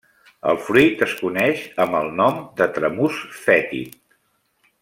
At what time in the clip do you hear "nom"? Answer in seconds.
2.23-2.41